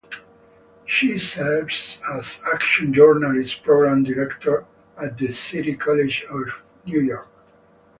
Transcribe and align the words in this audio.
She 0.87 1.19
serves 1.19 1.99
as 2.11 2.39
Acting 2.51 2.91
Journalism 2.91 3.63
Program 3.63 4.03
Director 4.03 4.65
at 4.99 5.15
the 5.15 5.31
City 5.31 5.75
College 5.75 6.25
of 6.31 6.63
New 6.87 7.01
York. 7.01 7.29